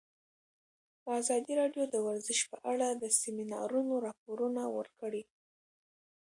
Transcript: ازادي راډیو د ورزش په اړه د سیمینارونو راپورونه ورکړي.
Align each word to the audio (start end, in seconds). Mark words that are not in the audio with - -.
ازادي 1.19 1.53
راډیو 1.61 1.83
د 1.89 1.95
ورزش 2.07 2.39
په 2.51 2.57
اړه 2.71 2.87
د 2.91 3.03
سیمینارونو 3.19 3.93
راپورونه 4.07 4.61
ورکړي. 4.77 5.23